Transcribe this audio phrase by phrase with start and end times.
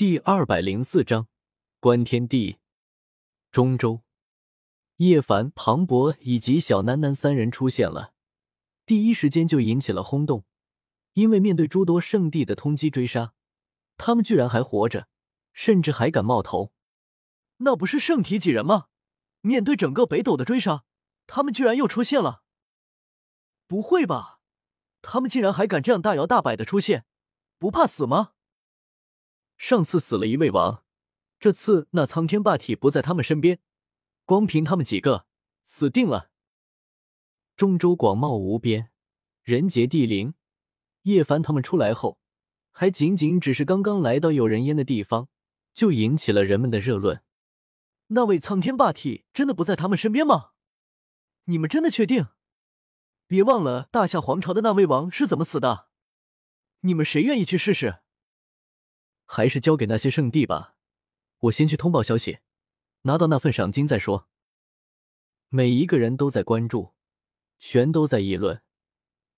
[0.00, 1.28] 第二百零四章，
[1.78, 2.56] 观天地。
[3.50, 4.00] 中州，
[4.96, 8.14] 叶凡、庞博以及小楠楠三人出现了，
[8.86, 10.46] 第一时间就引起了轰动。
[11.12, 13.34] 因为面对诸多圣地的通缉追杀，
[13.98, 15.06] 他们居然还活着，
[15.52, 16.72] 甚至还敢冒头。
[17.58, 18.86] 那不是圣体几人吗？
[19.42, 20.84] 面对整个北斗的追杀，
[21.26, 22.42] 他们居然又出现了。
[23.66, 24.40] 不会吧？
[25.02, 27.04] 他们竟然还敢这样大摇大摆的出现，
[27.58, 28.32] 不怕死吗？
[29.60, 30.84] 上次死了一位王，
[31.38, 33.60] 这次那苍天霸体不在他们身边，
[34.24, 35.26] 光凭他们几个，
[35.64, 36.30] 死定了。
[37.56, 38.90] 中州广袤无边，
[39.42, 40.32] 人杰地灵。
[41.02, 42.18] 叶凡他们出来后，
[42.70, 45.28] 还仅仅只是刚刚来到有人烟的地方，
[45.74, 47.22] 就引起了人们的热论。
[48.06, 50.52] 那位苍天霸体真的不在他们身边吗？
[51.44, 52.28] 你们真的确定？
[53.26, 55.90] 别忘了大夏皇朝的那位王是怎么死的。
[56.80, 57.98] 你们谁愿意去试试？
[59.32, 60.74] 还是交给那些圣地吧，
[61.38, 62.40] 我先去通报消息，
[63.02, 64.26] 拿到那份赏金再说。
[65.50, 66.94] 每一个人都在关注，
[67.56, 68.60] 全都在议论，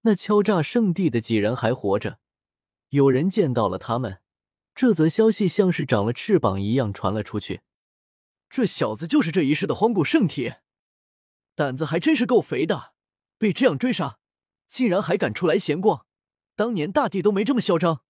[0.00, 2.20] 那敲诈圣地的几人还活着？
[2.88, 4.22] 有人见到了他们，
[4.74, 7.60] 这则消息像是长了翅膀一样传了出去。
[8.48, 10.54] 这小子就是这一世的荒古圣体，
[11.54, 12.94] 胆子还真是够肥的，
[13.36, 14.18] 被这样追杀，
[14.66, 16.06] 竟然还敢出来闲逛，
[16.56, 18.02] 当年大帝都没这么嚣张。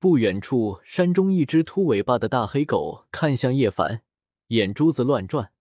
[0.00, 4.02] 不远处，山中一只秃尾巴的大黑狗看向叶凡，
[4.46, 5.52] 眼珠子乱转。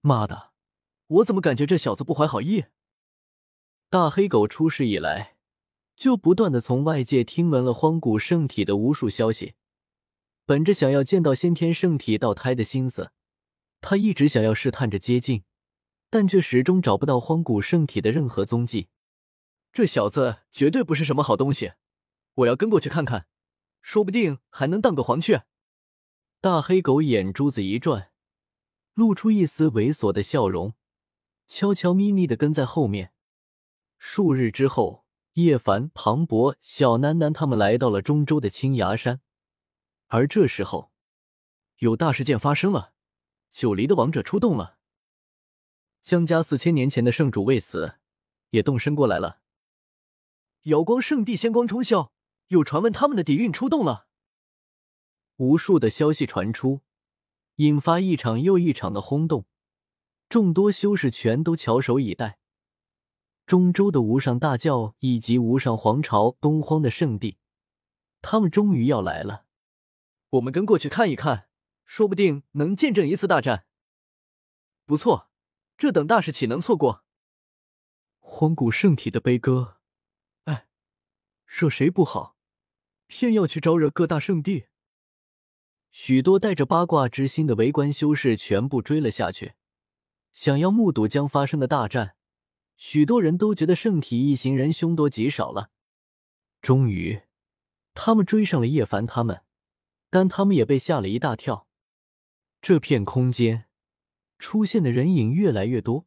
[0.00, 0.50] 妈的，
[1.06, 2.64] 我怎么感觉这小子不怀好意？
[3.88, 5.36] 大黑狗出世以来，
[5.94, 9.54] 就不断的从外界听闻了荒古圣体的无数消息。
[10.44, 13.12] 本着想要见到先天圣体道胎的心思，
[13.80, 15.44] 他一直想要试探着接近，
[16.10, 18.88] 但却始终找不到荒古圣体的任何踪迹。
[19.72, 21.74] 这小子绝对不是什么好东西，
[22.34, 23.28] 我要跟过去看看。
[23.84, 25.44] 说不定还能当个黄雀。
[26.40, 28.10] 大黑狗眼珠子一转，
[28.94, 30.72] 露出一丝猥琐的笑容，
[31.46, 33.12] 悄悄咪咪的跟在后面。
[33.98, 35.04] 数日之后，
[35.34, 39.20] 叶凡、庞博、小楠楠他们来到了中州的青崖山，
[40.06, 40.90] 而这时候，
[41.76, 42.94] 有大事件发生了，
[43.50, 44.78] 九黎的王者出动了。
[46.00, 47.96] 江家四千年前的圣主未死，
[48.48, 49.40] 也动身过来了。
[50.62, 52.13] 瑶光圣地仙光冲霄。
[52.48, 54.06] 有传闻他们的底蕴出动了，
[55.36, 56.82] 无数的消息传出，
[57.56, 59.46] 引发一场又一场的轰动。
[60.28, 62.38] 众多修士全都翘首以待。
[63.46, 67.38] 中州的无上大教以及无上皇朝东荒的圣地，
[68.22, 69.44] 他们终于要来了。
[70.30, 71.48] 我们跟过去看一看，
[71.84, 73.66] 说不定能见证一次大战。
[74.86, 75.30] 不错，
[75.76, 77.04] 这等大事岂能错过？
[78.18, 79.76] 荒古圣体的悲歌，
[80.44, 80.66] 哎，
[81.46, 82.33] 说谁不好？
[83.06, 84.66] 偏要去招惹各大圣地，
[85.90, 89.54] 许多带着八卦之心的围观修士全部追了下去，
[90.32, 92.16] 想要目睹将发生的大战。
[92.76, 95.70] 许多人都觉得圣体一行人凶多吉少了。
[96.60, 97.22] 终于，
[97.94, 99.42] 他们追上了叶凡他们，
[100.10, 101.68] 但他们也被吓了一大跳。
[102.60, 103.66] 这片空间
[104.38, 106.06] 出现的人影越来越多，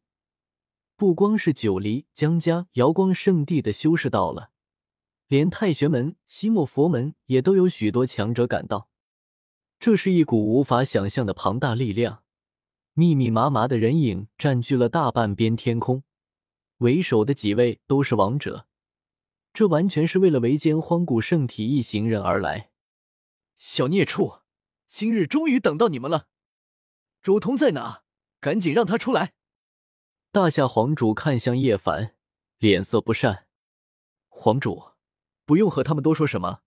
[0.96, 4.50] 不光是九黎、江家、瑶光圣地的修士到了。
[5.28, 8.88] 连太玄门、西莫佛门也都有许多强者赶到，
[9.78, 12.24] 这是一股无法想象的庞大力量。
[12.94, 16.02] 密密麻麻的人影占据了大半边天空，
[16.78, 18.66] 为首的几位都是王者，
[19.52, 22.70] 这完全是为了围歼荒古圣体一行人而来。
[23.58, 24.40] 小孽畜，
[24.88, 26.28] 今日终于等到你们了！
[27.22, 28.02] 周通在哪？
[28.40, 29.34] 赶紧让他出来！
[30.32, 32.14] 大夏皇主看向叶凡，
[32.58, 33.46] 脸色不善。
[34.28, 34.97] 皇主。
[35.48, 36.60] 不用和他们多说什么，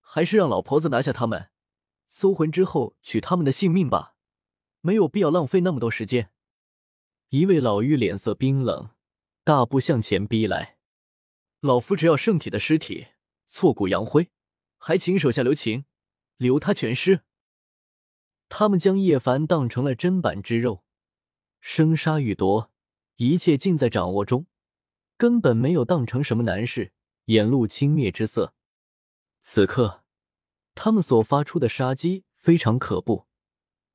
[0.00, 1.48] 还是让老婆子拿下他们，
[2.08, 4.16] 搜魂之后取他们的性命吧，
[4.82, 6.30] 没有必要浪费那么多时间。
[7.30, 8.90] 一位老妪脸色冰冷，
[9.44, 10.76] 大步向前逼来。
[11.60, 13.06] 老夫只要圣体的尸体，
[13.46, 14.28] 挫骨扬灰，
[14.76, 15.86] 还请手下留情，
[16.36, 17.22] 留他全尸。
[18.50, 20.84] 他们将叶凡当成了砧板之肉，
[21.62, 22.70] 生杀予夺，
[23.16, 24.44] 一切尽在掌握中，
[25.16, 26.92] 根本没有当成什么难事。
[27.28, 28.54] 眼露轻蔑之色，
[29.40, 30.02] 此刻
[30.74, 33.26] 他们所发出的杀机非常可怖，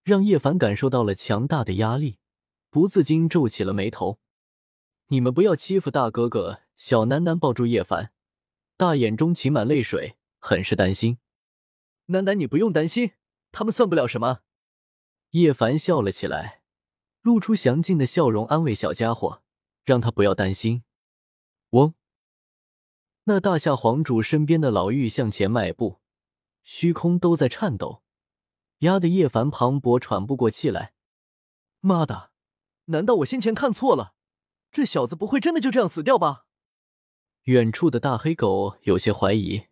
[0.03, 2.19] 让叶凡感受到了强大的压力，
[2.69, 4.19] 不自禁皱起了眉头。
[5.07, 6.61] 你们不要欺负大哥哥！
[6.75, 8.11] 小楠楠抱住叶凡，
[8.77, 11.17] 大眼中噙满泪水，很是担心。
[12.07, 13.13] 楠楠，你不用担心，
[13.51, 14.41] 他们算不了什么。
[15.31, 16.61] 叶凡笑了起来，
[17.21, 19.41] 露出详尽的笑容，安慰小家伙，
[19.83, 20.83] 让他不要担心。
[21.71, 21.95] 嗡。
[23.25, 26.01] 那大夏皇主身边的老妪向前迈步，
[26.63, 28.03] 虚空都在颤抖，
[28.79, 30.93] 压得叶凡、庞博喘不过气来。
[31.79, 32.31] 妈的，
[32.85, 34.13] 难道我先前看错了？
[34.71, 36.47] 这小子不会真的就这样死掉吧？
[37.43, 39.67] 远处的大黑狗有些怀疑。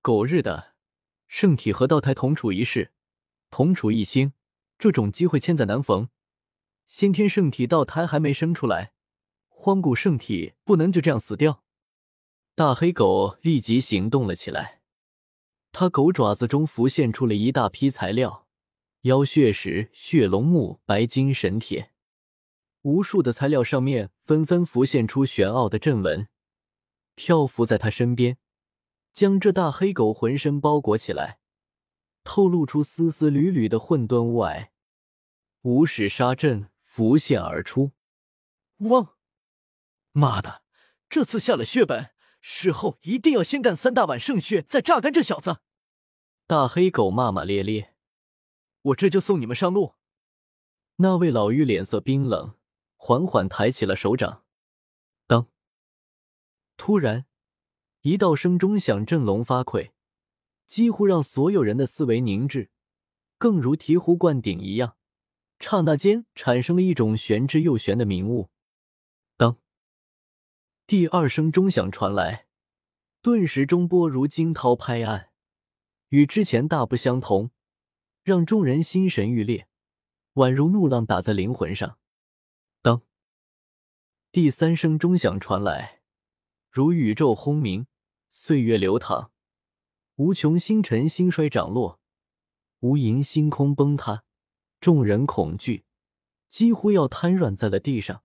[0.00, 0.74] 狗日的，
[1.26, 2.92] 圣体和道胎同处一室，
[3.50, 4.32] 同处一星，
[4.78, 6.08] 这种机会千载难逢。
[6.86, 8.92] 先天圣体道胎还没生出来，
[9.48, 11.64] 荒古圣体不能就这样死掉。
[12.60, 14.82] 大黑狗立即行动了起来，
[15.72, 18.46] 它狗爪子中浮现出了一大批材料：
[19.04, 21.94] 妖血石、血龙木、白金神铁，
[22.82, 26.28] 无数的材料上面纷纷浮现出玄奥的阵纹，
[27.14, 28.36] 漂浮在他身边，
[29.14, 31.38] 将这大黑狗浑身包裹起来，
[32.24, 34.68] 透露出丝丝缕缕的混沌雾霭。
[35.62, 36.68] 无始杀阵。
[36.82, 37.92] 浮现而出，
[38.78, 39.14] 汪！
[40.12, 40.62] 妈的，
[41.08, 42.10] 这次下了血本，
[42.40, 45.58] 事后一定要先干三大碗圣血，再榨干这小子！
[46.46, 47.94] 大黑狗骂骂咧咧，
[48.82, 49.94] 我这就送你们上路。
[50.96, 52.54] 那位老妪脸色冰冷，
[52.96, 54.44] 缓缓抬起了手掌。
[55.26, 55.46] 当！
[56.76, 57.26] 突然，
[58.02, 59.90] 一道声钟响振聋发聩，
[60.66, 62.70] 几乎让所有人的思维凝滞，
[63.38, 64.96] 更如醍醐灌顶一样。
[65.58, 68.50] 刹那间，产生了一种玄之又玄的明悟。
[70.90, 72.48] 第二声钟响传来，
[73.22, 75.30] 顿时钟波如惊涛拍岸，
[76.08, 77.52] 与之前大不相同，
[78.24, 79.68] 让众人心神欲裂，
[80.32, 82.00] 宛如怒浪打在灵魂上。
[82.82, 83.02] 当
[84.32, 86.00] 第三声钟响传来，
[86.68, 87.86] 如宇宙轰鸣，
[88.32, 89.30] 岁月流淌，
[90.16, 92.00] 无穷星辰兴衰涨落，
[92.80, 94.24] 无垠星空崩塌。
[94.80, 95.84] 众人恐惧，
[96.48, 98.24] 几乎要瘫软在了地上。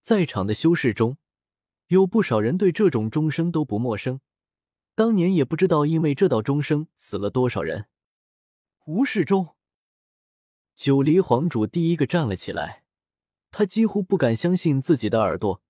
[0.00, 1.16] 在场的修士中，
[1.92, 4.22] 有不少人对这种钟声都不陌生。
[4.94, 7.86] 当年也不知道因为这道钟声死了多少人。
[8.86, 9.56] 无始钟，
[10.74, 12.84] 九黎皇主第一个站了起来，
[13.50, 15.62] 他几乎不敢相信自己的耳朵，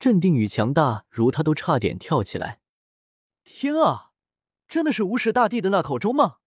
[0.00, 2.60] 镇定与强大如他都差点跳起来。
[3.44, 4.10] 天啊，
[4.66, 6.38] 真的是无始大帝的那口钟吗？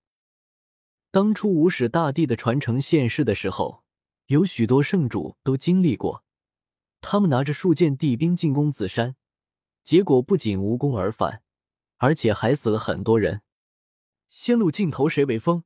[1.12, 3.86] 当初无始大帝的传承现世的时候，
[4.26, 6.25] 有许多圣主都经历过。
[7.08, 9.16] 他们拿着数件帝兵进攻紫山，
[9.84, 11.44] 结果不仅无功而返，
[11.98, 13.44] 而且还死了很多人。
[14.28, 15.66] 仙路尽头谁为峰？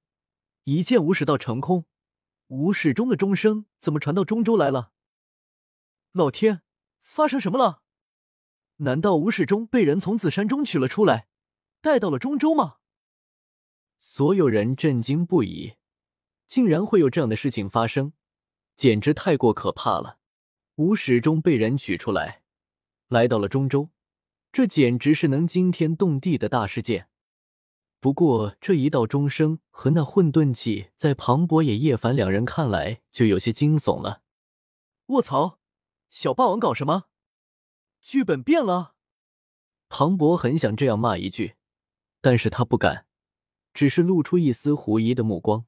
[0.66, 1.86] 一剑无始道成空。
[2.48, 4.92] 无始钟的钟声怎么传到中州来了？
[6.12, 6.62] 老天，
[7.02, 7.84] 发生什么了？
[8.78, 11.30] 难道无始钟被人从紫山中取了出来，
[11.80, 12.80] 带到了中州吗？
[13.98, 15.76] 所有人震惊不已，
[16.46, 18.12] 竟然会有这样的事情发生，
[18.76, 20.19] 简直太过可怕了！
[20.80, 22.42] 无始钟被人取出来，
[23.10, 23.90] 来到了中州，
[24.50, 27.10] 这简直是能惊天动地的大事件。
[28.00, 34.22] 不过，这一道钟声和那混沌气，在庞博野、叶凡两人看来就有些惊悚了。
[35.08, 35.60] 卧槽，
[36.10, 37.08] 小霸王搞什么？
[38.00, 38.94] 剧本变了！
[39.90, 41.56] 庞博很想这样骂一句，
[42.22, 43.06] 但是他不敢。
[43.74, 45.66] 只是露出一丝狐疑的目光，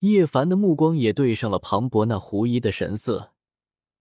[0.00, 3.32] 叶凡的目光也对上了庞博那狐疑的神色，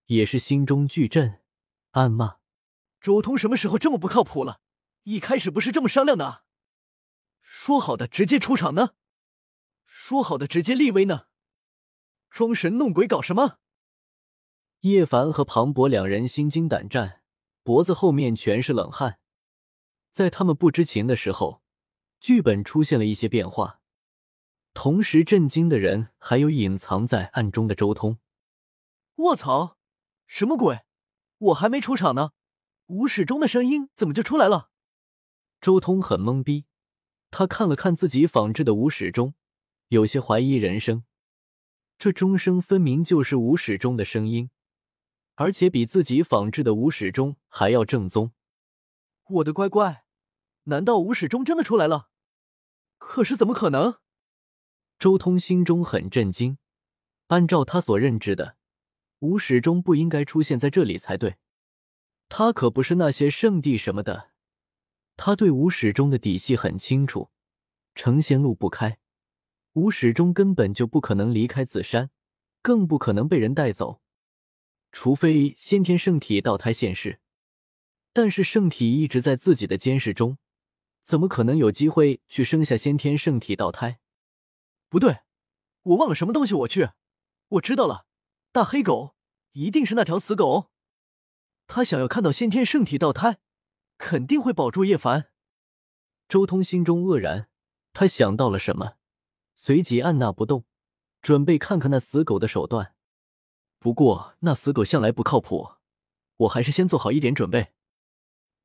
[0.07, 1.41] 也是心中巨震，
[1.91, 2.37] 暗骂：
[2.99, 4.61] 周通什么时候这么不靠谱了？
[5.03, 6.43] 一开始不是这么商量的？
[7.41, 8.95] 说好的直接出场呢？
[9.85, 11.27] 说好的直接立威呢？
[12.29, 13.59] 装神弄鬼搞什么？
[14.81, 17.21] 叶凡和庞博两人心惊胆战，
[17.63, 19.19] 脖子后面全是冷汗，
[20.11, 21.61] 在他们不知情的时候。
[22.19, 23.79] 剧本出现了一些变化，
[24.73, 28.17] 同时震惊的人还有隐藏在暗中的周通。
[29.17, 29.76] 卧槽，
[30.27, 30.81] 什么鬼？
[31.37, 32.31] 我还没出场呢，
[32.87, 34.69] 无始钟的声音怎么就出来了？
[35.59, 36.65] 周通很懵逼，
[37.31, 39.33] 他看了看自己仿制的无始钟，
[39.87, 41.03] 有些怀疑人生。
[41.97, 44.51] 这钟声分明就是无始钟的声音，
[45.35, 48.33] 而且比自己仿制的无始钟还要正宗。
[49.29, 50.03] 我的乖乖！
[50.63, 52.09] 难道无始钟真的出来了？
[52.97, 53.99] 可是怎么可能？
[54.99, 56.57] 周通心中很震惊。
[57.27, 58.56] 按照他所认知的，
[59.19, 61.37] 吴始终不应该出现在这里才对。
[62.29, 64.31] 他可不是那些圣地什么的，
[65.15, 67.29] 他对吴始终的底细很清楚。
[67.95, 68.99] 成仙路不开，
[69.73, 72.11] 吴始终根本就不可能离开紫山，
[72.61, 74.01] 更不可能被人带走，
[74.91, 77.19] 除非先天圣体倒胎现世。
[78.13, 80.37] 但是圣体一直在自己的监视中。
[81.03, 84.01] 怎么可能有机会去生下先天圣体倒胎？
[84.89, 85.19] 不对，
[85.83, 86.53] 我忘了什么东西。
[86.53, 86.89] 我去，
[87.47, 88.06] 我知道了，
[88.57, 89.15] 大黑狗
[89.51, 90.71] 一定是那条死狗。
[91.67, 93.37] 他想要看到先天圣体道胎，
[93.99, 95.29] 肯定会保住叶凡。
[96.27, 97.49] 周通心中愕然，
[97.93, 98.93] 他想到了什么，
[99.53, 100.65] 随即按捺不动，
[101.21, 102.95] 准备看看那死狗的手段。
[103.77, 105.73] 不过那死狗向来不靠谱，
[106.37, 107.73] 我还是先做好一点准备。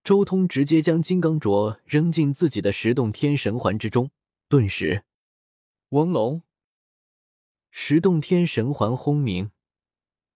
[0.03, 4.11] 周通直接将金刚镯扔进自己的十洞天神环之中，
[4.49, 5.05] 顿时，
[5.91, 6.41] 嗡隆，
[7.71, 9.51] 十洞天神环轰鸣，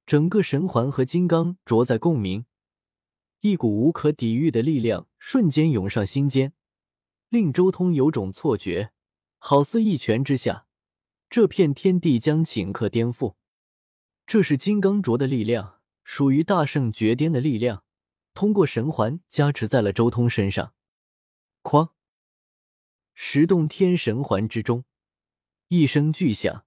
[0.06, 2.46] 整个神环和金刚镯在共鸣，
[3.40, 6.52] 一股无可抵御的力量瞬间涌上心间，
[7.28, 8.92] 令周通有种错觉，
[9.38, 10.68] 好似一拳之下，
[11.28, 13.34] 这片天地将顷刻颠覆。
[14.28, 17.82] 这是金刚镯的力量，属于大圣绝巅的力量。
[18.32, 20.75] 通过神环加持在了周通身上，
[21.62, 21.90] 哐！
[23.14, 24.84] 十洞天神环之中，
[25.68, 26.64] 一声巨响，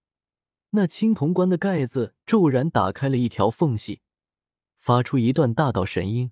[0.71, 4.01] 那青铜棺的盖子骤然打开了一条缝隙，
[4.77, 6.31] 发出一段大道神音，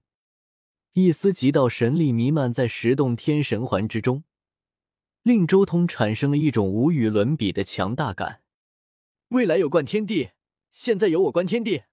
[0.93, 4.23] 一丝极道神力弥漫在十洞天神环之中，
[5.23, 8.43] 令周通产生了一种无与伦比的强大感。
[9.29, 10.29] 未来有贯天地，
[10.69, 11.83] 现在有我观天地，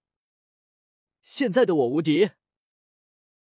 [1.22, 2.30] 现在的我无敌。